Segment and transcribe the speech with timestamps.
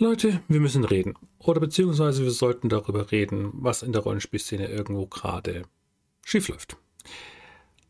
[0.00, 1.14] Leute, wir müssen reden.
[1.40, 5.64] Oder beziehungsweise wir sollten darüber reden, was in der Rollenspielszene irgendwo gerade
[6.24, 6.76] schiefläuft.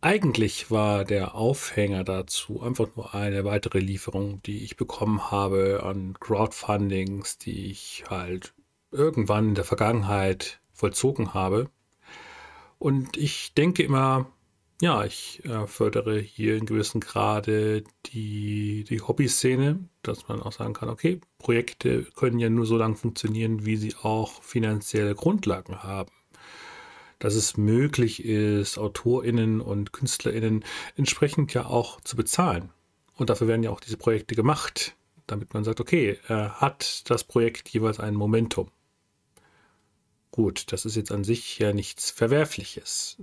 [0.01, 6.17] Eigentlich war der Aufhänger dazu einfach nur eine weitere Lieferung, die ich bekommen habe an
[6.19, 8.55] Crowdfundings, die ich halt
[8.91, 11.69] irgendwann in der Vergangenheit vollzogen habe.
[12.79, 14.33] Und ich denke immer,
[14.81, 20.73] ja, ich äh, fördere hier in gewissem Grade die, die Hobbyszene, dass man auch sagen
[20.73, 26.13] kann, okay, Projekte können ja nur so lange funktionieren, wie sie auch finanzielle Grundlagen haben.
[27.19, 30.65] Dass es möglich ist, AutorInnen und KünstlerInnen
[30.95, 32.71] entsprechend ja auch zu bezahlen.
[33.17, 37.25] Und dafür werden ja auch diese Projekte gemacht, damit man sagt, okay, äh, hat das
[37.25, 38.71] Projekt jeweils ein Momentum.
[40.31, 43.19] Gut, das ist jetzt an sich ja nichts Verwerfliches.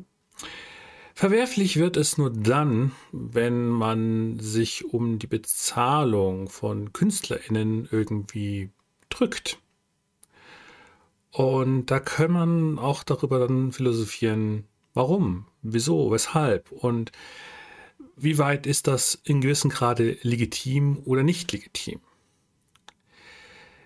[1.18, 8.70] Verwerflich wird es nur dann, wenn man sich um die Bezahlung von KünstlerInnen irgendwie
[9.10, 9.58] drückt.
[11.31, 17.14] Und da kann man auch darüber dann philosophieren, warum, wieso, weshalb und
[18.17, 22.02] wie weit ist das in gewissem Grade legitim oder nicht legitim.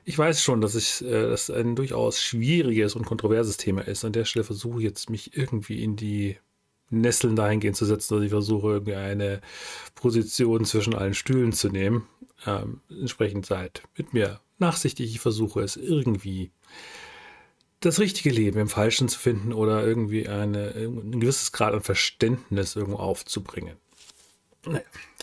[0.03, 4.03] Ich weiß schon, dass ich, äh, das ein durchaus schwieriges und kontroverses Thema ist.
[4.03, 6.37] An der Stelle versuche ich jetzt mich irgendwie in die
[6.89, 9.41] Nesseln dahingehend zu setzen, dass ich versuche, eine
[9.95, 12.07] Position zwischen allen Stühlen zu nehmen.
[12.45, 15.13] Ähm, entsprechend seid mit mir nachsichtig.
[15.13, 16.51] Ich versuche es irgendwie
[17.79, 22.75] das richtige Leben im Falschen zu finden oder irgendwie eine, ein gewisses Grad an Verständnis
[22.75, 23.77] irgendwo aufzubringen.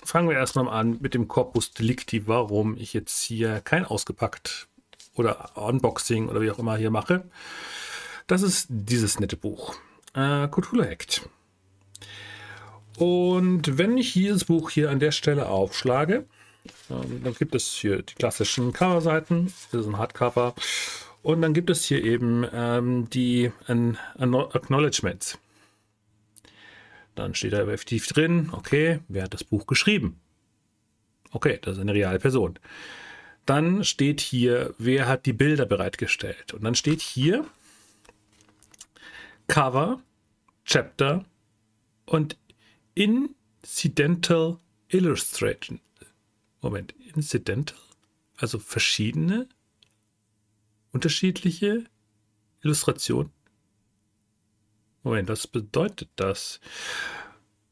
[0.03, 4.69] Fangen wir erstmal an mit dem Corpus Delicti, warum ich jetzt hier kein ausgepackt
[5.15, 7.29] oder Unboxing oder wie auch immer hier mache.
[8.27, 9.75] Das ist dieses nette Buch.
[10.15, 11.29] Äh, Cthulhu Act.
[12.97, 16.25] Und wenn ich dieses Buch hier an der Stelle aufschlage,
[16.91, 19.53] ähm, dann gibt es hier die klassischen Coverseiten.
[19.71, 20.55] Das ist ein Hardcover.
[21.23, 25.39] Und dann gibt es hier eben ähm, die an, Acknowledgements.
[27.15, 30.21] Dann steht da effektiv drin, okay, wer hat das Buch geschrieben?
[31.33, 32.59] Okay, das ist eine reale Person.
[33.47, 36.53] Dann steht hier, wer hat die Bilder bereitgestellt?
[36.53, 37.47] Und dann steht hier
[39.47, 40.01] Cover,
[40.65, 41.25] Chapter
[42.05, 42.37] und
[42.97, 44.59] Incidental
[44.89, 45.81] Illustration.
[46.63, 47.77] Moment, Incidental?
[48.39, 49.49] Also verschiedene,
[50.93, 51.85] unterschiedliche
[52.63, 53.31] Illustrationen?
[55.03, 56.59] Moment, was bedeutet das?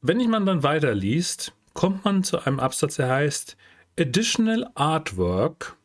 [0.02, 3.56] Wenn ich man dann weiterliest, kommt man zu einem Absatz, der heißt
[3.98, 5.76] Additional Artwork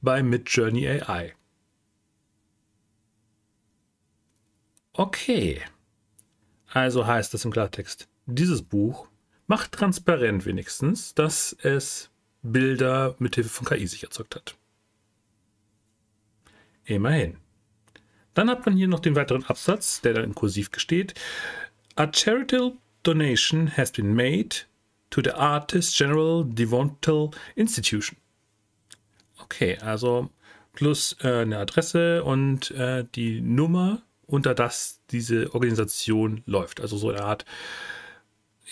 [0.00, 1.34] by Midjourney AI.
[4.92, 5.60] Okay.
[6.68, 9.08] Also heißt das im Klartext, dieses Buch
[9.46, 12.10] macht transparent wenigstens, dass es
[12.42, 14.56] Bilder mit Hilfe von KI sich erzeugt hat.
[16.84, 17.36] Immerhin.
[18.34, 21.14] Dann hat man hier noch den weiteren Absatz, der dann in Kursiv steht.
[21.96, 24.56] A charitable donation has been made
[25.10, 28.16] to the Artist General Devontal Institution.
[29.42, 30.30] Okay, also
[30.72, 36.80] plus äh, eine Adresse und äh, die Nummer, unter das diese Organisation läuft.
[36.80, 37.44] Also so eine Art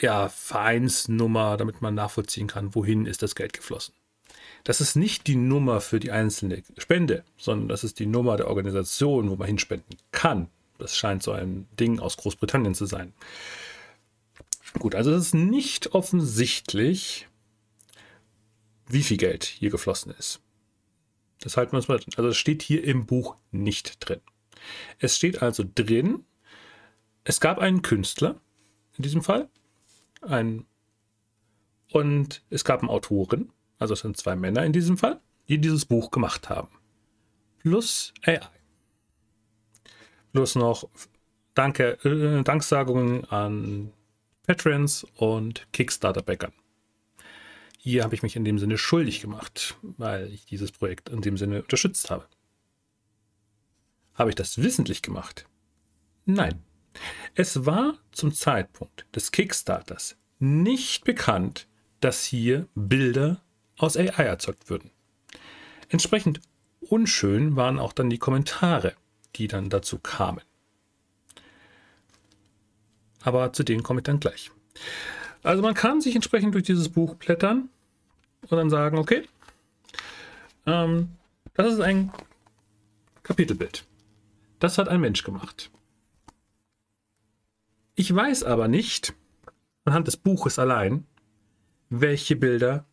[0.00, 3.94] ja, Vereinsnummer, damit man nachvollziehen kann, wohin ist das Geld geflossen.
[4.64, 8.48] Das ist nicht die Nummer für die einzelne Spende, sondern das ist die Nummer der
[8.48, 10.48] Organisation, wo man hinspenden kann.
[10.78, 13.12] Das scheint so ein Ding aus Großbritannien zu sein.
[14.78, 17.26] Gut, also es ist nicht offensichtlich,
[18.86, 20.40] wie viel Geld hier geflossen ist.
[21.40, 22.00] Das halten wir uns mal.
[22.16, 24.20] Also es steht hier im Buch nicht drin.
[24.98, 26.24] Es steht also drin,
[27.24, 28.40] es gab einen Künstler,
[28.96, 29.48] in diesem Fall,
[30.22, 30.66] ein,
[31.90, 35.84] und es gab einen Autoren, also es sind zwei Männer in diesem Fall, die dieses
[35.84, 36.68] Buch gemacht haben.
[37.58, 38.40] Plus AI.
[40.32, 40.88] Plus noch
[41.58, 43.92] Danke, äh, Danksagungen an
[44.46, 46.52] Patrons und Kickstarter-Backern.
[47.78, 51.36] Hier habe ich mich in dem Sinne schuldig gemacht, weil ich dieses Projekt in dem
[51.36, 52.28] Sinne unterstützt habe.
[54.14, 55.48] Habe ich das wissentlich gemacht?
[56.26, 56.62] Nein.
[57.34, 61.66] Es war zum Zeitpunkt des Kickstarters nicht bekannt,
[62.00, 63.40] dass hier Bilder
[63.76, 64.90] aus AI erzeugt würden.
[65.88, 66.40] Entsprechend
[66.80, 68.94] unschön waren auch dann die Kommentare,
[69.36, 70.42] die dann dazu kamen.
[73.22, 74.50] Aber zu denen komme ich dann gleich.
[75.42, 77.68] Also man kann sich entsprechend durch dieses Buch blättern
[78.42, 79.24] und dann sagen, okay,
[80.66, 81.10] ähm,
[81.54, 82.12] das ist ein
[83.22, 83.84] Kapitelbild.
[84.60, 85.70] Das hat ein Mensch gemacht.
[87.98, 89.12] Ich weiß aber nicht,
[89.84, 91.04] anhand des Buches allein,
[91.90, 92.86] welche Bilder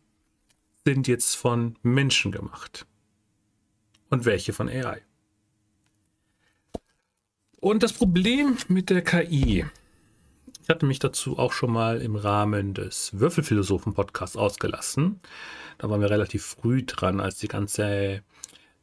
[0.84, 2.86] sind jetzt von Menschen gemacht.
[4.10, 5.00] und welche von AI.
[7.60, 9.64] Und das Problem mit der KI,
[10.60, 15.20] ich hatte mich dazu auch schon mal im Rahmen des Würfelphilosophen-Podcasts ausgelassen.
[15.78, 18.24] Da waren wir relativ früh dran, als die ganze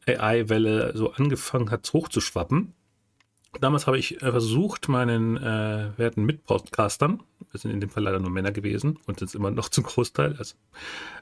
[0.07, 2.73] AI-Welle so angefangen hat, hochzuschwappen.
[3.59, 7.21] Damals habe ich versucht, meinen äh, werten Mitpodcastern,
[7.51, 10.35] wir sind in dem Fall leider nur Männer gewesen und sind immer noch zum Großteil,
[10.37, 10.55] also,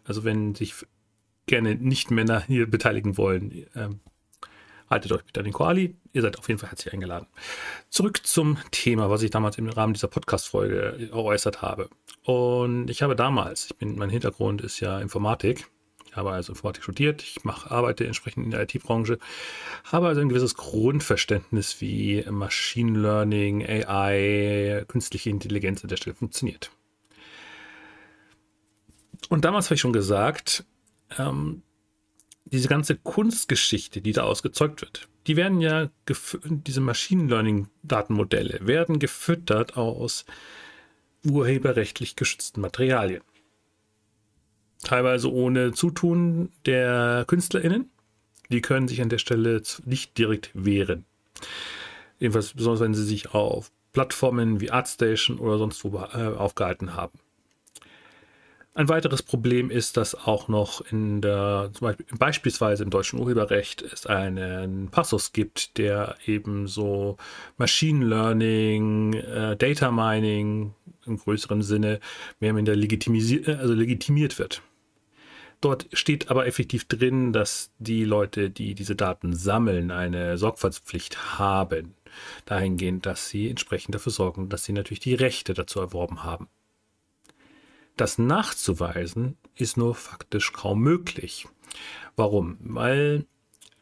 [0.06, 0.74] also wenn sich
[1.46, 3.90] gerne Nicht-Männer hier beteiligen wollen, äh,
[4.90, 5.96] haltet euch bitte an den Koali.
[6.14, 7.28] Ihr seid auf jeden Fall herzlich eingeladen.
[7.90, 11.90] Zurück zum Thema, was ich damals im Rahmen dieser Podcast-Folge geäußert habe.
[12.24, 15.68] Und ich habe damals, ich bin, mein Hintergrund ist ja Informatik.
[16.12, 19.18] Ich habe also Informatik studiert, ich mache, arbeite entsprechend in der IT-Branche,
[19.86, 26.70] habe also ein gewisses Grundverständnis, wie Machine Learning, AI, künstliche Intelligenz an der Stelle funktioniert.
[29.30, 30.66] Und damals habe ich schon gesagt,
[31.18, 31.64] ähm,
[32.44, 35.90] diese ganze Kunstgeschichte, die daraus gezeugt wird, die werden ja,
[36.44, 40.26] diese Machine Learning Datenmodelle werden gefüttert aus
[41.26, 43.22] urheberrechtlich geschützten Materialien.
[44.92, 47.90] Teilweise ohne Zutun der KünstlerInnen.
[48.50, 51.06] Die können sich an der Stelle nicht direkt wehren.
[52.20, 57.18] Jedenfalls besonders, wenn sie sich auf Plattformen wie ArtStation oder sonst wo äh, aufgehalten haben.
[58.74, 63.82] Ein weiteres Problem ist, dass auch noch in der, zum Beispiel, beispielsweise im deutschen Urheberrecht
[63.82, 67.16] es einen Passus gibt, der eben so
[67.56, 70.74] Machine Learning, äh, Data Mining
[71.06, 72.02] im größeren Sinne
[72.42, 74.62] mehr oder weniger äh, also legitimiert wird.
[75.62, 81.94] Dort steht aber effektiv drin, dass die Leute, die diese Daten sammeln, eine Sorgfaltspflicht haben.
[82.46, 86.50] Dahingehend, dass sie entsprechend dafür sorgen, dass sie natürlich die Rechte dazu erworben haben.
[87.96, 91.48] Das nachzuweisen ist nur faktisch kaum möglich.
[92.16, 92.58] Warum?
[92.62, 93.26] Weil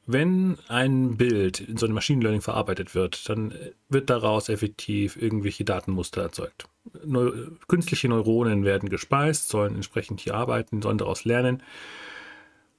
[0.05, 3.53] wenn ein Bild in so einem Machine Learning verarbeitet wird, dann
[3.87, 6.67] wird daraus effektiv irgendwelche Datenmuster erzeugt.
[7.05, 7.31] Neu
[7.67, 11.63] künstliche Neuronen werden gespeist, sollen entsprechend hier arbeiten, sollen daraus lernen.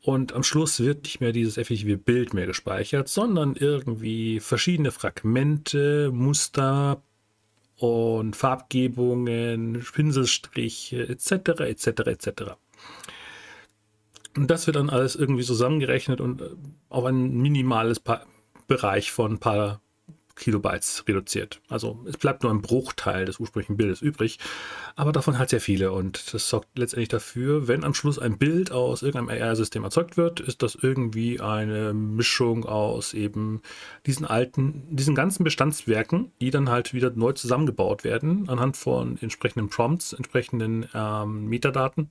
[0.02, 6.10] Und am Schluss wird nicht mehr dieses effektive Bild mehr gespeichert, sondern irgendwie verschiedene Fragmente,
[6.12, 7.02] Muster,
[7.80, 11.32] und Farbgebungen, Pinselstriche etc.
[11.60, 11.86] etc.
[11.86, 12.30] etc.
[14.36, 16.50] Und das wird dann alles irgendwie zusammengerechnet und äh,
[16.90, 18.24] auf ein minimales pa
[18.66, 19.80] Bereich von ein paar
[20.40, 21.60] Kilobytes reduziert.
[21.68, 24.38] Also es bleibt nur ein Bruchteil des ursprünglichen Bildes übrig,
[24.96, 28.72] aber davon halt sehr viele und das sorgt letztendlich dafür, wenn am Schluss ein Bild
[28.72, 33.60] aus irgendeinem AI-System erzeugt wird, ist das irgendwie eine Mischung aus eben
[34.06, 39.68] diesen alten, diesen ganzen Bestandswerken, die dann halt wieder neu zusammengebaut werden anhand von entsprechenden
[39.68, 42.08] Prompts, entsprechenden ähm, Metadaten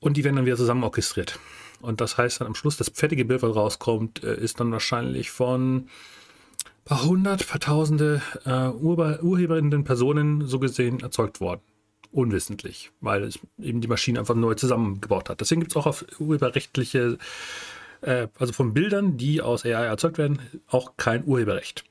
[0.00, 1.38] und die werden dann wieder zusammen orchestriert.
[1.82, 5.30] Und das heißt dann am Schluss, das fertige Bild, was rauskommt, äh, ist dann wahrscheinlich
[5.30, 5.88] von
[6.84, 11.60] paar hundert, paar tausende äh, Ur urheberinnen Personen so gesehen erzeugt worden.
[12.10, 15.40] Unwissentlich, weil es eben die Maschine einfach neu zusammengebaut hat.
[15.40, 17.16] Deswegen gibt es auch auf urheberrechtliche,
[18.02, 20.38] äh, also von Bildern, die aus AI erzeugt werden,
[20.68, 21.84] auch kein Urheberrecht.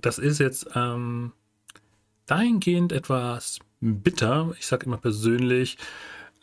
[0.00, 1.32] Das ist jetzt ähm,
[2.26, 4.54] dahingehend etwas bitter.
[4.58, 5.78] Ich sage immer persönlich,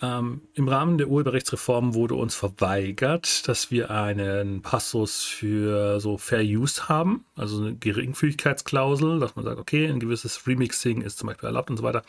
[0.01, 6.43] ähm, Im Rahmen der Urheberrechtsreform wurde uns verweigert, dass wir einen Passus für so Fair
[6.43, 11.47] Use haben, also eine Geringfügigkeitsklausel, dass man sagt, okay, ein gewisses Remixing ist zum Beispiel
[11.47, 12.03] erlaubt und so weiter.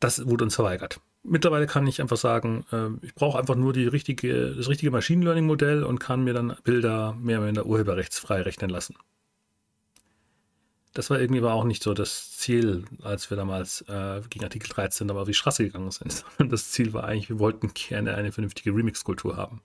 [0.00, 1.00] Das wurde uns verweigert.
[1.22, 5.46] Mittlerweile kann ich einfach sagen, äh, ich brauche einfach nur richtige, das richtige Machine Learning
[5.46, 8.96] Modell und kann mir dann Bilder mehr oder weniger urheberrechtsfrei rechnen lassen
[10.92, 14.68] das war irgendwie aber auch nicht so das Ziel, als wir damals äh, gegen Artikel
[14.68, 16.24] 13 aber auf die Straße gegangen sind.
[16.50, 19.62] Das Ziel war eigentlich, wir wollten gerne eine vernünftige Remix-Kultur haben.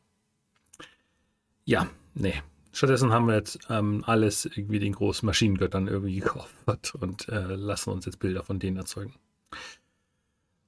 [1.65, 2.41] Ja, nee.
[2.71, 7.89] Stattdessen haben wir jetzt ähm, alles irgendwie den großen Maschinengöttern irgendwie geopfert und äh, lassen
[7.89, 9.15] uns jetzt Bilder von denen erzeugen.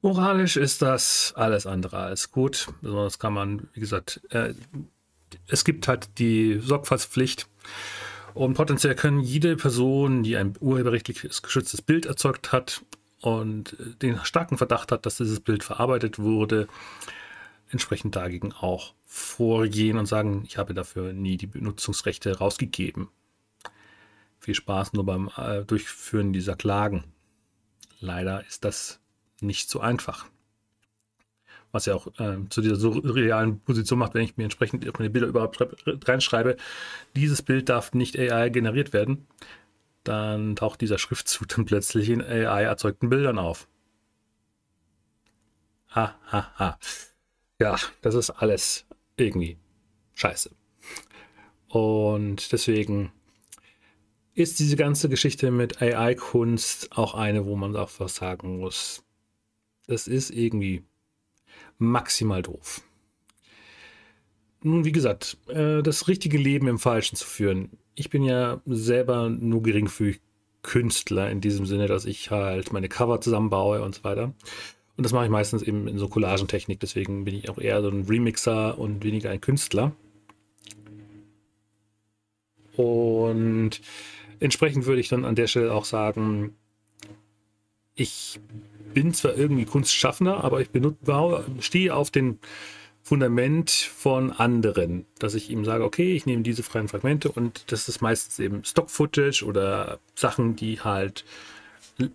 [0.01, 2.67] Moralisch ist das alles andere als gut.
[2.81, 4.53] Besonders kann man, wie gesagt, äh,
[5.47, 7.47] es gibt halt die Sorgfaltspflicht.
[8.33, 12.83] Und potenziell können jede Person, die ein urheberrechtlich geschütztes Bild erzeugt hat
[13.21, 16.67] und den starken Verdacht hat, dass dieses Bild verarbeitet wurde,
[17.69, 23.09] entsprechend dagegen auch vorgehen und sagen, ich habe dafür nie die Benutzungsrechte rausgegeben.
[24.39, 27.03] Viel Spaß nur beim äh, Durchführen dieser Klagen.
[27.99, 28.99] Leider ist das
[29.41, 30.27] nicht so einfach
[31.71, 35.27] was ja auch äh, zu dieser surrealen Position macht, wenn ich mir entsprechend meine Bilder
[35.27, 35.59] überhaupt
[36.07, 36.57] reinschreibe,
[37.15, 39.27] dieses Bild darf nicht AI generiert werden,
[40.03, 43.67] dann taucht dieser Schriftzug dann plötzlich in AI erzeugten Bildern auf.
[45.95, 46.79] Ha, ha, ha.
[47.59, 48.85] Ja, das ist alles
[49.17, 49.57] irgendwie
[50.13, 50.51] scheiße.
[51.67, 53.11] Und deswegen
[54.33, 59.03] ist diese ganze Geschichte mit AI-Kunst auch eine, wo man auch was sagen muss.
[59.87, 60.83] Das ist irgendwie
[61.79, 62.81] maximal doof.
[64.61, 67.71] Nun, wie gesagt, äh, das richtige Leben im Falschen zu führen.
[67.95, 70.21] Ich bin ja selber nur geringfügig
[70.61, 74.33] Künstler in diesem Sinne, dass ich halt meine Cover zusammenbaue und so weiter.
[74.97, 77.87] Und das mache ich meistens eben in so Collagentechnik, deswegen bin ich auch eher so
[77.87, 79.93] ein Remixer und weniger ein Künstler.
[82.75, 83.79] Und
[84.39, 86.55] entsprechend würde ich dann an der Stelle auch sagen,
[87.95, 88.39] ich
[88.93, 90.69] bin zwar irgendwie Kunstschaffender, aber ich
[91.59, 92.39] stehe auf den
[93.01, 97.89] Fundament von anderen, dass ich ihm sage, okay, ich nehme diese freien Fragmente und das
[97.89, 101.25] ist meistens eben Stock-Footage oder Sachen, die halt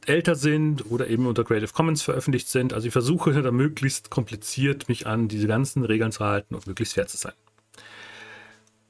[0.07, 2.73] älter sind oder eben unter Creative Commons veröffentlicht sind.
[2.73, 6.95] Also ich versuche da möglichst kompliziert mich an diese ganzen Regeln zu halten und möglichst
[6.95, 7.35] fair zu sein.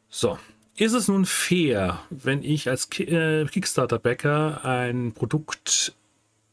[0.08, 0.38] So,
[0.76, 5.94] ist es nun fair, wenn ich als äh, Kickstarter-Backer ein Produkt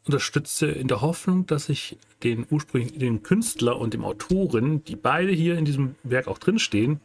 [0.05, 5.31] unterstütze in der Hoffnung, dass ich den ursprünglichen den Künstler und dem Autoren, die beide
[5.31, 6.99] hier in diesem Werk auch drinstehen,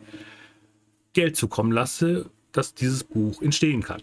[1.13, 4.03] Geld zukommen lasse, dass dieses Buch entstehen kann.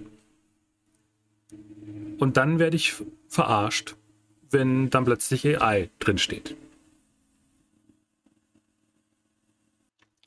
[2.19, 2.93] Und dann werde ich
[3.27, 3.95] verarscht,
[4.49, 6.55] wenn dann plötzlich AI drinsteht.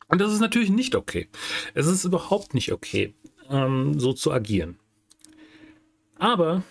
[0.08, 1.28] Und das ist natürlich nicht okay.
[1.74, 3.14] Es ist überhaupt nicht okay,
[3.48, 4.78] ähm, so zu agieren.
[6.18, 6.62] Aber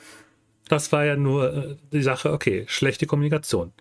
[0.68, 3.74] das war ja nur äh, die Sache, okay, schlechte Kommunikation.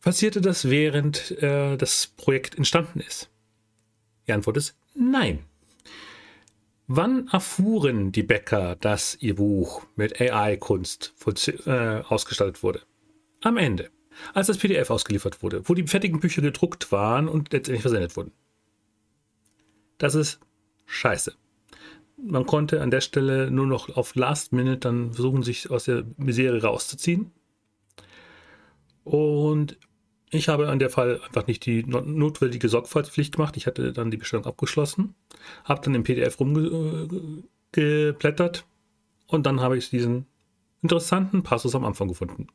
[0.00, 3.30] Passierte das, während äh, das Projekt entstanden ist?
[4.26, 5.44] Die Antwort ist nein.
[6.88, 11.14] Wann erfuhren die Bäcker, dass ihr Buch mit AI-Kunst
[11.66, 12.82] äh, ausgestaltet wurde?
[13.40, 13.90] Am Ende,
[14.34, 18.32] als das PDF ausgeliefert wurde, wo die fertigen Bücher gedruckt waren und letztendlich versendet wurden.
[19.98, 20.40] Das ist
[20.86, 21.34] scheiße
[22.24, 26.04] man konnte an der Stelle nur noch auf Last Minute dann versuchen, sich aus der
[26.16, 27.32] Misere rauszuziehen.
[29.04, 29.76] Und
[30.30, 33.56] ich habe an der Fall einfach nicht die notwendige Sorgfaltspflicht gemacht.
[33.56, 35.14] Ich hatte dann die Bestellung abgeschlossen,
[35.64, 38.64] habe dann im PDF rumgeblättert
[39.26, 40.26] und dann habe ich diesen
[40.80, 42.46] interessanten Passus am Anfang gefunden.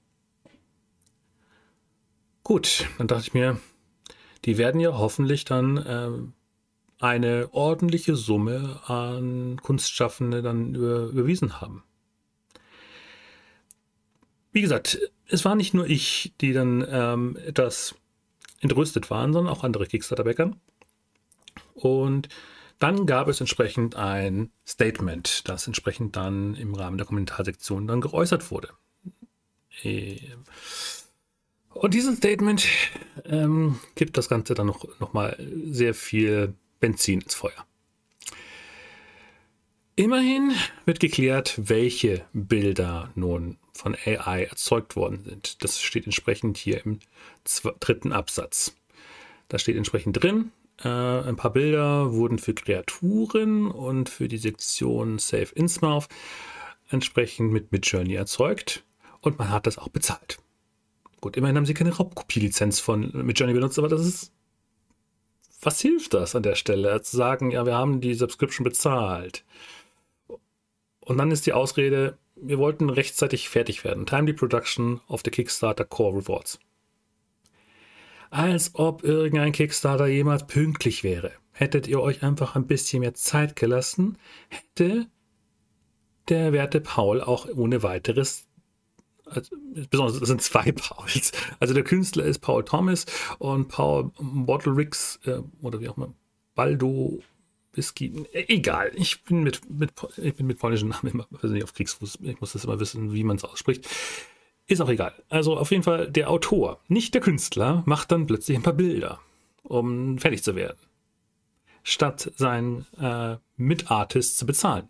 [2.44, 3.60] Gut, dann dachte ich mir,
[4.46, 6.10] die werden ja hoffentlich dann äh,
[7.00, 11.84] eine ordentliche Summe an Kunstschaffende dann über, überwiesen haben.
[14.52, 17.96] Wie gesagt, es war nicht nur ich, die dann ähm, etwas
[18.62, 20.52] entrüstet waren, sondern auch andere Kickstarter-Bäcker.
[21.76, 22.30] Und
[22.80, 28.50] dann gab es entsprechend ein Statement, das entsprechend dann im Rahmen der Kommentarsektion dann geäußert
[28.50, 28.70] wurde.
[29.84, 30.20] Äh,
[31.70, 32.66] und dieses Statement
[33.26, 37.66] ähm, gibt das Ganze dann noch, noch mal sehr viel Benzin ins Feuer.
[39.96, 40.54] Immerhin
[40.86, 45.64] wird geklärt, welche Bilder nun von AI erzeugt worden sind.
[45.64, 47.00] Das steht entsprechend hier im
[47.80, 48.76] dritten Absatz.
[49.48, 50.52] Da steht entsprechend drin,
[50.84, 56.08] äh, ein paar Bilder wurden für Kreaturen und für die Sektion Save Innsmouth
[56.90, 58.84] entsprechend mit Midjourney erzeugt
[59.22, 60.40] und man hat das auch bezahlt.
[61.20, 64.32] Gut, immerhin haben sie keine Raubkopie-Lizenz von Midjourney benutzt, aber das ist
[65.62, 67.02] was hilft das an der Stelle?
[67.02, 69.44] Zu sagen, ja, wir haben die Subscription bezahlt.
[71.00, 74.06] Und dann ist die Ausrede, wir wollten rechtzeitig fertig werden.
[74.06, 76.60] Timely Production of the Kickstarter Core Rewards.
[78.30, 81.32] Als ob irgendein Kickstarter jemals pünktlich wäre.
[81.54, 84.18] Hättet ihr euch einfach ein bisschen mehr Zeit gelassen,
[84.50, 85.08] hätte
[86.30, 88.47] der werte Paul auch ohne weiteres
[89.30, 89.56] also,
[89.90, 91.32] besonders es sind zwei Pauls.
[91.60, 93.06] Also der Künstler ist Paul Thomas
[93.40, 96.14] und Paul Bottlericks äh, oder wie auch immer,
[96.56, 97.22] Baldo
[97.74, 98.92] Whisky, äh, egal.
[98.96, 102.20] Ich bin mit, mit, ich bin mit polnischen Namen immer nicht auf Kriegsfuß.
[102.24, 103.88] Ich muss das immer wissen, wie man es ausspricht.
[104.66, 105.14] Ist auch egal.
[105.30, 109.20] Also auf jeden Fall der Autor, nicht der Künstler, macht dann plötzlich ein paar Bilder,
[109.64, 110.78] um fertig zu werden.
[111.84, 114.90] Statt seinen äh, Mitartist zu bezahlen.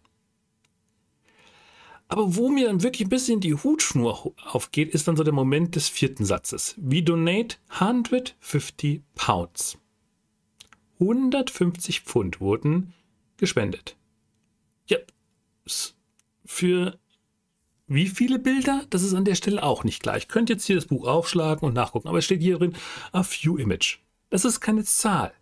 [2.09, 5.75] Aber wo mir dann wirklich ein bisschen die Hutschnur aufgeht, ist dann so der Moment
[5.75, 6.75] des vierten Satzes.
[6.77, 9.77] We donate 150 Pounds.
[10.99, 12.93] 150 Pfund wurden
[13.35, 13.97] gespendet.
[14.87, 14.97] Ja,
[16.45, 16.97] für
[17.87, 18.85] wie viele Bilder?
[18.89, 20.23] Das ist an der Stelle auch nicht gleich.
[20.23, 22.75] Ich könnte jetzt hier das Buch aufschlagen und nachgucken, aber es steht hier drin,
[23.11, 23.99] a few image.
[24.29, 25.33] Das ist keine Zahl.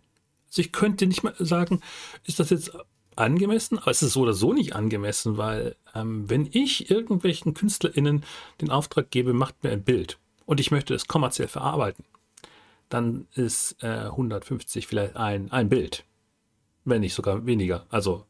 [0.48, 1.80] Also ich könnte nicht mal sagen,
[2.24, 2.72] ist das jetzt
[3.16, 8.24] angemessen, aber es ist so oder so nicht angemessen, weil ähm, wenn ich irgendwelchen KünstlerInnen
[8.60, 12.04] den Auftrag gebe, macht mir ein Bild und ich möchte es kommerziell verarbeiten,
[12.88, 16.04] dann ist äh, 150 vielleicht ein, ein Bild.
[16.84, 17.84] wenn nicht sogar weniger.
[17.90, 18.24] Also,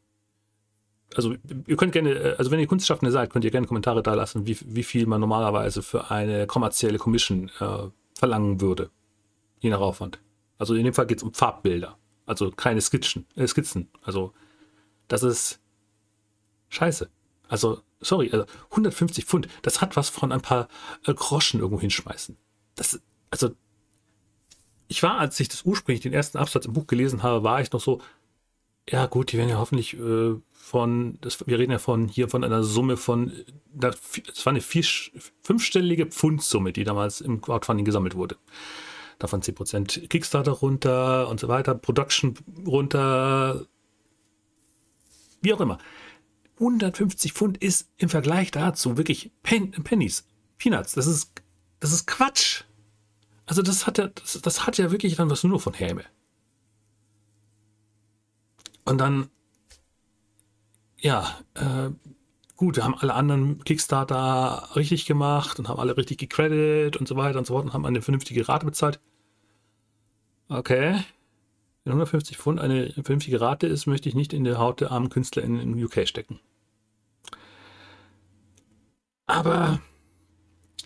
[1.15, 1.35] also
[1.67, 4.47] ihr könnt gerne, äh, also wenn ihr Kunstschaffende seid, könnt ihr gerne Kommentare da lassen,
[4.47, 8.91] wie, wie viel man normalerweise für eine kommerzielle Commission äh, verlangen würde.
[9.61, 10.19] Je nach Aufwand.
[10.59, 11.99] Also in dem Fall geht es um Farbbilder.
[12.25, 13.89] Also keine Skizzen, äh, Skizzen.
[14.03, 14.33] Also
[15.09, 15.61] das ist
[16.69, 17.09] scheiße.
[17.49, 20.69] Also, sorry, also 150 Pfund, das hat was von ein paar
[21.07, 22.37] äh, Groschen irgendwo hinschmeißen.
[22.75, 23.51] Das, also,
[24.89, 27.73] ich war, als ich das ursprünglich den ersten Absatz im Buch gelesen habe, war ich
[27.73, 28.01] noch so,
[28.89, 32.45] ja gut, die werden ja hoffentlich äh, von, das, wir reden ja von hier von
[32.45, 33.33] einer Summe von,
[33.73, 34.85] das war eine vier,
[35.43, 38.37] fünfstellige Pfundsumme, die damals im Crowdfunding gesammelt wurde
[39.19, 42.35] davon 10% Kickstarter runter und so weiter, Production
[42.67, 43.67] runter,
[45.47, 45.79] wie auch immer.
[46.59, 50.27] 150 Pfund ist im Vergleich dazu wirklich Pen Pennies,
[50.59, 50.93] Peanuts.
[50.95, 51.31] Das ist,
[51.81, 52.65] das ist Quatsch.
[53.47, 56.05] Also das hat ja, das, das hat ja wirklich dann was nur von Häme.
[58.85, 59.29] Und dann,
[60.99, 61.91] ja, äh,
[62.57, 67.17] gut, wir haben alle anderen Kickstarter richtig gemacht und haben alle richtig gecredited und so
[67.17, 69.01] weiter und so fort und haben eine vernünftige Rate bezahlt.
[70.49, 71.05] Okay.
[71.87, 75.09] Wenn 150 Pfund eine vernünftige Rate ist, möchte ich nicht in der Haut der armen
[75.09, 76.41] Künstler in, in UK stecken.
[79.27, 79.81] Aber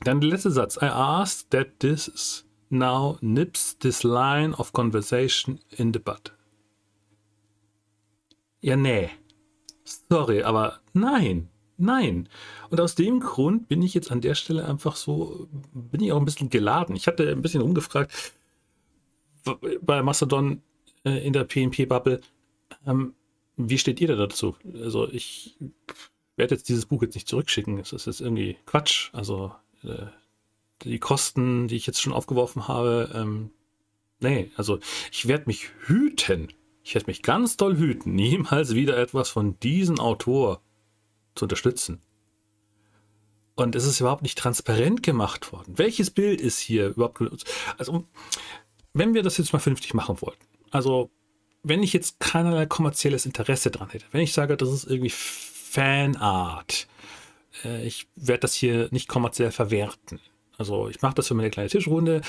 [0.05, 0.77] dann der letzte Satz.
[0.77, 6.35] I ask that this now nips this line of conversation in the bud.
[8.61, 9.09] Ja, nee.
[10.11, 11.49] Sorry, aber nein.
[11.79, 12.29] Nein.
[12.69, 16.19] Und aus dem Grund bin ich jetzt an der Stelle einfach so, bin ich auch
[16.19, 16.95] ein bisschen geladen.
[16.95, 18.13] Ich hatte ein bisschen rumgefragt
[19.81, 20.61] bei Mastodon
[21.05, 22.21] in der PNP-Bubble.
[22.87, 23.15] Ähm,
[23.57, 24.57] wie steht ihr da dazu?
[24.75, 25.57] Also ich
[26.37, 27.79] werde jetzt dieses Buch jetzt nicht zurückschicken.
[27.79, 29.11] Es ist jetzt irgendwie Quatsch.
[29.13, 29.53] Also
[29.85, 30.07] äh,
[30.83, 33.51] die Kosten, die ich jetzt schon aufgeworfen habe, ähm,
[34.21, 34.79] nee, also
[35.13, 36.49] ich werde mich hüten.
[36.83, 40.63] Ich werde mich ganz doll hüten, niemals wieder etwas von diesem Autor
[41.35, 42.01] zu unterstützen.
[43.55, 45.77] Und es ist überhaupt nicht transparent gemacht worden.
[45.77, 47.47] Welches Bild ist hier überhaupt genutzt?
[47.77, 48.07] Also,
[48.95, 51.11] wenn wir das jetzt mal vernünftig machen wollten, also
[51.63, 56.87] wenn ich jetzt keinerlei kommerzielles Interesse dran hätte, wenn ich sage, das ist irgendwie Fanart,
[57.65, 60.21] äh, ich werde das hier nicht kommerziell verwerten.
[60.57, 62.23] Also ich mache das für meine kleine Tischrunde,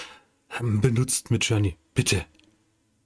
[0.59, 2.25] ähm, benutzt mit Journey, bitte.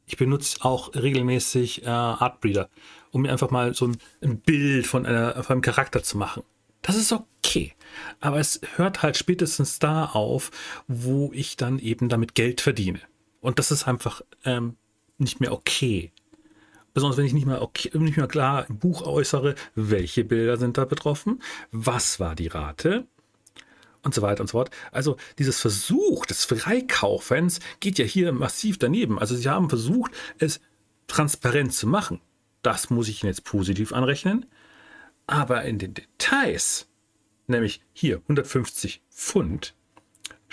[0.07, 2.69] Ich benutze auch regelmäßig äh, Artbreeder
[3.15, 6.43] um mir einfach mal so ein, ein Bild von, einer, von einem Charakter zu machen.
[6.81, 7.73] Das ist okay.
[8.19, 10.51] Aber es hört halt spätestens da auf,
[10.89, 12.99] wo ich dann eben damit Geld verdiene.
[13.39, 14.75] Und das ist einfach ähm,
[15.17, 16.12] nicht mehr okay.
[16.93, 20.78] Besonders wenn ich nicht mehr, okay, nicht mehr klar im Buch äußere, welche Bilder sind
[20.78, 23.06] da betroffen, was war die Rate
[24.01, 24.69] und so weiter und so fort.
[24.91, 29.19] Also dieses Versuch des Freikaufens geht ja hier massiv daneben.
[29.19, 30.62] Also sie haben versucht, es
[31.08, 32.21] transparent zu machen.
[32.62, 34.45] Das muss ich Ihnen jetzt positiv anrechnen.
[35.28, 36.88] Aber in den Details,
[37.47, 39.75] nämlich hier 150 Pfund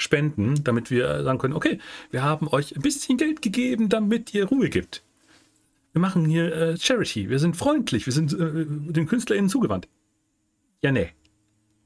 [0.03, 1.79] spenden, damit wir sagen können, okay,
[2.11, 5.03] wir haben euch ein bisschen Geld gegeben, damit ihr Ruhe gibt.
[5.93, 9.89] Wir machen hier äh, Charity, wir sind freundlich, wir sind äh, den KünstlerInnen zugewandt.
[10.83, 11.11] Ja, nee.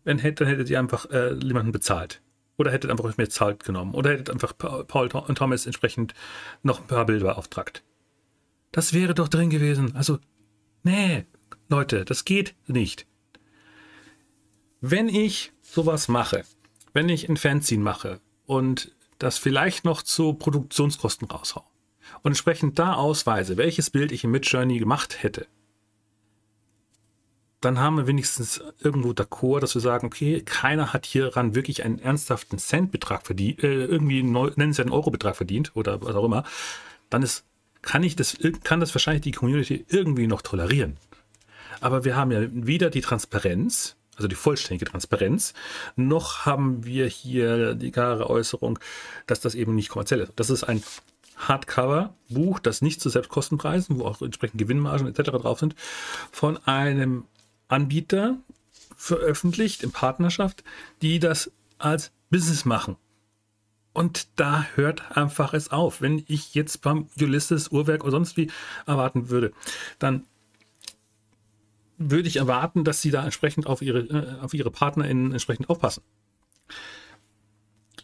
[0.04, 2.22] Wenn, dann hättet ihr einfach äh, jemanden bezahlt.
[2.56, 3.92] Oder hättet einfach mehr Zeit genommen.
[3.94, 6.14] Oder hättet einfach Paul und Thomas entsprechend
[6.62, 7.82] noch ein paar Bilder beauftragt.
[8.72, 9.94] Das wäre doch drin gewesen.
[9.94, 10.18] Also,
[10.82, 11.26] nee,
[11.68, 13.06] Leute, das geht nicht.
[14.80, 16.44] Wenn ich sowas mache,
[16.96, 21.64] wenn ich ein Fanzine mache und das vielleicht noch zu Produktionskosten raushau
[22.22, 25.46] und entsprechend da ausweise, welches Bild ich im Midjourney gemacht hätte,
[27.60, 31.98] dann haben wir wenigstens irgendwo d'accord, dass wir sagen, okay, keiner hat hieran wirklich einen
[31.98, 36.44] ernsthaften Centbetrag verdient, äh, irgendwie einen nennenswerten Eurobetrag verdient oder was auch immer,
[37.10, 37.44] dann ist
[37.82, 40.96] kann ich das, kann das wahrscheinlich die Community irgendwie noch tolerieren.
[41.80, 45.54] Aber wir haben ja weder die Transparenz, also die vollständige Transparenz,
[45.94, 48.78] noch haben wir hier die klare Äußerung,
[49.26, 50.32] dass das eben nicht kommerziell ist.
[50.36, 50.82] Das ist ein
[51.36, 55.30] Hardcover-Buch, das nicht zu Selbstkostenpreisen, wo auch entsprechend Gewinnmargen etc.
[55.32, 55.74] drauf sind,
[56.32, 57.24] von einem
[57.68, 58.38] Anbieter
[58.96, 60.64] veröffentlicht in Partnerschaft,
[61.02, 62.96] die das als Business machen.
[63.92, 66.00] Und da hört einfach es auf.
[66.00, 68.50] Wenn ich jetzt beim Ulysses, Uhrwerk oder sonst wie
[68.86, 69.52] erwarten würde,
[69.98, 70.24] dann
[71.98, 76.02] würde ich erwarten, dass sie da entsprechend auf ihre, äh, auf ihre PartnerInnen entsprechend aufpassen.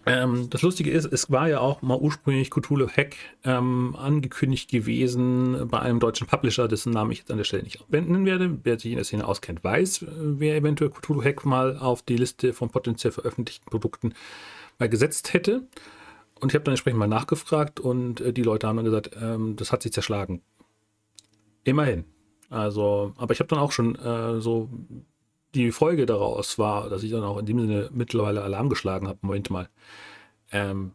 [0.05, 5.69] Ähm, das Lustige ist, es war ja auch mal ursprünglich Cthulhu Hack ähm, angekündigt gewesen
[5.69, 8.59] bei einem deutschen Publisher, dessen Namen ich jetzt an der Stelle nicht wenden werde.
[8.65, 12.53] Wer sich in der Szene auskennt, weiß, wer eventuell Cthulhu Hack mal auf die Liste
[12.53, 14.15] von potenziell veröffentlichten Produkten
[14.79, 15.69] mal gesetzt hätte.
[16.41, 19.55] Und ich habe dann entsprechend mal nachgefragt und äh, die Leute haben dann gesagt, ähm,
[19.55, 20.43] das hat sich zerschlagen.
[21.63, 22.05] Immerhin.
[22.53, 24.69] Also, aber ich habe dann auch schon äh, so
[25.55, 29.19] die Folge daraus war, dass ich dann auch in dem Sinne mittlerweile Alarm geschlagen habe.
[29.23, 29.71] Moment mal.
[30.51, 30.93] Ähm,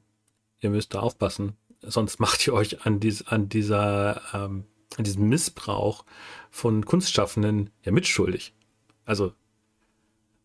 [0.59, 4.65] ihr müsst da aufpassen, sonst macht ihr euch an, dies, an dieser, ähm,
[4.97, 6.05] an diesem Missbrauch
[6.51, 8.53] von Kunstschaffenden ja mitschuldig.
[9.05, 9.33] Also,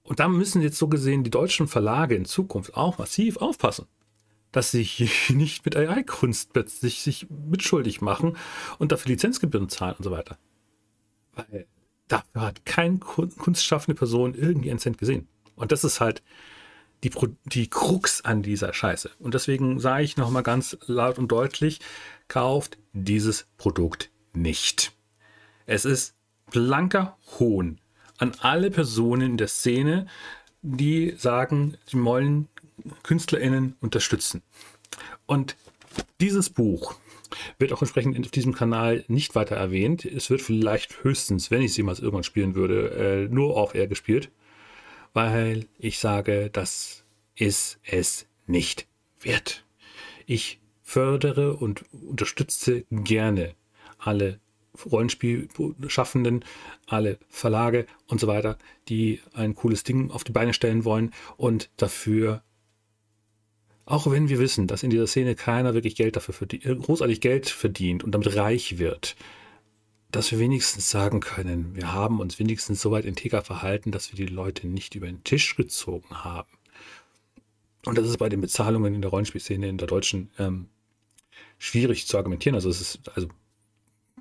[0.05, 3.87] und da müssen jetzt so gesehen die deutschen Verlage in Zukunft auch massiv aufpassen,
[4.51, 8.39] dass sie hier nicht mit AI-Kunst sich, sich mitschuldig machen
[8.79, 10.39] und dafür Lizenzgebühren zahlen und so weiter.
[11.35, 11.67] Weil
[12.09, 15.29] dafür hat keine kunstschaffende Person irgendwie einen Cent gesehen.
[15.57, 16.23] Und das ist halt
[17.05, 17.11] die,
[17.45, 19.11] die Krux an dieser Scheiße.
[19.19, 21.81] Und deswegen sage ich nochmal ganz laut und deutlich,
[22.29, 24.93] kauft dieses Produkt nicht.
[25.67, 26.15] Es ist
[26.51, 27.81] blanker Hohn
[28.19, 30.07] an alle Personen in der Szene,
[30.63, 32.49] die sagen, sie wollen
[33.03, 34.43] KünstlerInnen unterstützen.
[35.27, 35.57] Und
[36.21, 36.95] dieses Buch
[37.59, 40.05] wird auch entsprechend auf diesem Kanal nicht weiter erwähnt.
[40.05, 43.87] Es wird vielleicht höchstens, wenn ich es jemals irgendwann spielen würde, äh, nur auf Air
[43.87, 44.31] gespielt,
[45.13, 47.05] weil ich sage, das
[47.37, 48.87] ist es nicht
[49.21, 49.65] wert.
[50.27, 53.55] Ich fördere und unterstütze gerne
[53.99, 54.41] alle
[54.91, 56.45] Rollenspielschaffenden,
[56.87, 58.57] alle Verlage und so weiter,
[58.89, 62.43] die ein cooles Ding auf die Beine stellen wollen und dafür
[63.85, 67.21] auch wenn wir wissen, dass in dieser Szene keiner wirklich Geld dafür verdient, äh, großartig
[67.21, 69.17] Geld verdient und damit reich wird,
[70.11, 74.27] dass wir wenigstens sagen können, wir haben uns wenigstens so weit integer verhalten, dass wir
[74.27, 76.51] die Leute nicht über den Tisch gezogen haben.
[77.85, 80.69] Und das ist bei den Bezahlungen in der Rollenspielszene in der deutschen ähm,
[81.59, 82.55] schwierig zu argumentieren.
[82.55, 83.29] Also es ist, also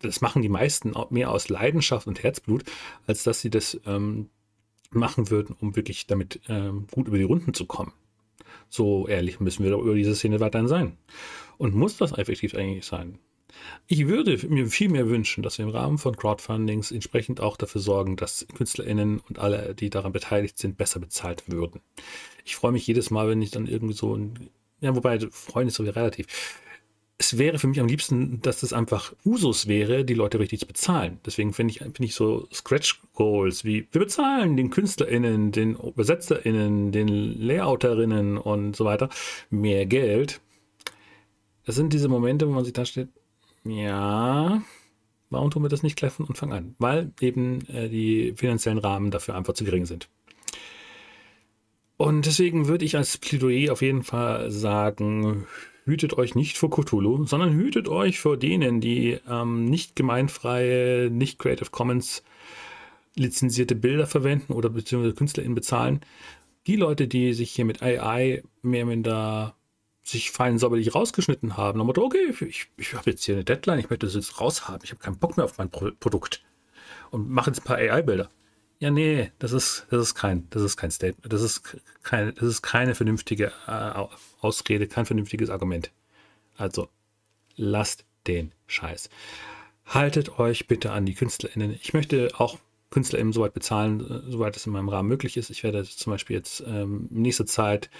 [0.01, 2.63] das machen die meisten mehr aus Leidenschaft und Herzblut,
[3.05, 4.29] als dass sie das ähm,
[4.89, 7.93] machen würden, um wirklich damit ähm, gut über die Runden zu kommen.
[8.71, 10.97] So ehrlich müssen wir doch über diese Szene weiterhin sein.
[11.57, 13.19] Und muss das effektiv eigentlich sein?
[13.85, 17.81] Ich würde mir viel mehr wünschen, dass wir im Rahmen von Crowdfundings entsprechend auch dafür
[17.81, 21.81] sorgen, dass KünstlerInnen und alle, die daran beteiligt sind, besser bezahlt würden.
[22.45, 25.75] Ich freue mich jedes Mal, wenn ich dann irgendwie so ein, ja, wobei Freunde ist
[25.75, 26.27] so relativ,
[27.21, 30.65] es wäre für mich am liebsten, dass es einfach Usus wäre, die Leute richtig zu
[30.65, 31.19] bezahlen.
[31.23, 36.91] Deswegen finde ich, find ich so Scratch Goals wie wir bezahlen den KünstlerInnen, den UbersetzerInnen,
[36.91, 37.07] den
[37.39, 39.09] Layouterinnen und so weiter
[39.51, 40.41] mehr Geld.
[41.63, 43.09] Das sind diese Momente, wo man sich da steht,
[43.65, 44.63] ja,
[45.29, 46.75] warum tun wir das nicht gleich von Anfang an?
[46.79, 50.09] Weil eben äh, die finanziellen Rahmen dafür einfach zu gering sind.
[52.01, 55.45] Und deswegen würde ich als Plädoyer auf jeden Fall sagen,
[55.85, 61.37] hütet euch nicht vor Cthulhu, sondern hütet euch vor denen, die ähm, nicht gemeinfreie, nicht
[61.37, 62.23] Creative Commons
[63.15, 66.01] lizenzierte Bilder verwenden oder beziehungsweise KünstlerInnen bezahlen.
[66.65, 69.55] Die Leute, die sich hier mit AI mehr oder minder
[70.01, 73.77] sich fein sauberlich rausgeschnitten haben, dann Motto, okay, ich, ich habe jetzt hier eine Deadline,
[73.77, 76.43] ich möchte das jetzt raushaben, ich habe keinen Bock mehr auf mein Pro Produkt
[77.11, 78.31] und mache jetzt ein paar AI-Bilder.
[78.81, 82.45] Ja, nee, das ist, das ist kein, das ist kein Statement, das ist keine, das
[82.45, 84.07] ist keine vernünftige äh,
[84.41, 85.91] Ausrede, kein vernünftiges Argument.
[86.57, 86.89] Also,
[87.55, 89.11] lasst den Scheiß.
[89.85, 91.77] Haltet euch bitte an die KünstlerInnen.
[91.79, 92.57] Ich möchte auch
[92.89, 95.51] KünstlerInnen soweit bezahlen, äh, soweit es in meinem Rahmen möglich ist.
[95.51, 97.91] Ich werde zum Beispiel jetzt ähm, nächster Zeit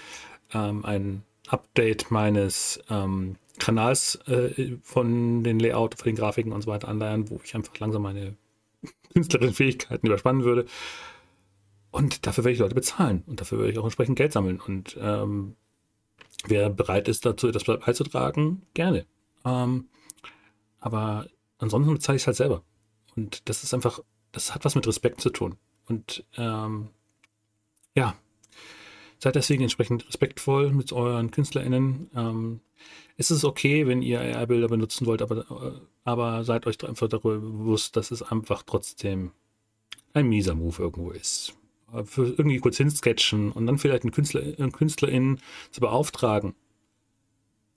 [0.52, 6.70] ähm, ein Update meines ähm, Kanals äh, von den Layout, von den Grafiken und so
[6.72, 8.34] weiter anleiern, wo ich einfach langsam meine
[9.12, 10.66] künstlerischen Fähigkeiten überspannen würde.
[11.90, 14.60] Und dafür werde ich Leute bezahlen und dafür werde ich auch entsprechend Geld sammeln.
[14.60, 15.56] Und ähm,
[16.46, 19.06] wer bereit ist, dazu etwas beizutragen, gerne.
[19.44, 19.88] Ähm,
[20.80, 21.26] aber
[21.58, 22.62] ansonsten bezahle ich es halt selber.
[23.14, 24.00] Und das ist einfach,
[24.32, 25.56] das hat was mit Respekt zu tun.
[25.86, 26.88] Und ähm,
[27.94, 28.16] ja,
[29.18, 32.10] seid deswegen entsprechend respektvoll mit euren KünstlerInnen.
[32.14, 32.60] Ähm,
[33.16, 37.38] es ist okay, wenn ihr AR-Bilder benutzen wollt, aber, äh, aber seid euch einfach darüber
[37.38, 39.32] bewusst, dass es einfach trotzdem
[40.14, 41.54] ein mieser Move irgendwo ist.
[42.04, 46.54] Für irgendwie kurz hinsketchen und dann vielleicht einen Künstler, einen KünstlerInnen zu beauftragen.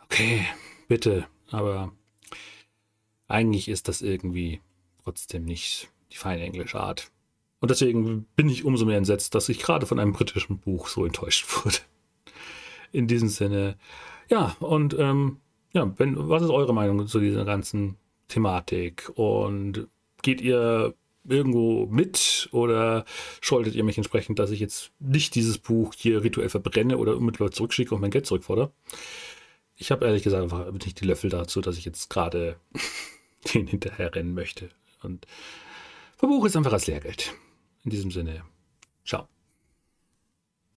[0.03, 0.45] Okay,
[0.87, 1.91] bitte, aber
[3.27, 4.61] eigentlich ist das irgendwie
[5.03, 7.11] trotzdem nicht die feine englische Art.
[7.59, 11.05] Und deswegen bin ich umso mehr entsetzt, dass ich gerade von einem britischen Buch so
[11.05, 11.77] enttäuscht wurde.
[12.91, 13.77] In diesem Sinne,
[14.29, 15.39] ja, und ähm,
[15.73, 19.11] ja, wenn, was ist eure Meinung zu dieser ganzen Thematik?
[19.15, 19.87] Und
[20.21, 20.93] geht ihr
[21.27, 23.05] irgendwo mit oder
[23.41, 27.51] scholtet ihr mich entsprechend, dass ich jetzt nicht dieses Buch hier rituell verbrenne oder unmittelbar
[27.51, 28.71] zurückschicke und mein Geld zurückfordere?
[29.75, 32.57] Ich habe ehrlich gesagt einfach nicht die Löffel dazu, dass ich jetzt gerade
[33.53, 34.69] den hinterher rennen möchte.
[35.03, 35.27] Und
[36.17, 37.33] verbuche es einfach als Lehrgeld.
[37.83, 38.43] In diesem Sinne,
[39.05, 39.27] ciao.